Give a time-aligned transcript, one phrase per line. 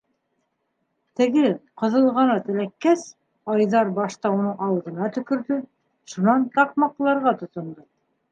[1.19, 1.41] Теге
[1.81, 3.03] ҡыҙылғанат эләккәс,
[3.55, 5.61] Айҙар башта уның ауыҙына төкөрҙө,
[6.15, 7.87] шунан таҡмаҡларға тотондо.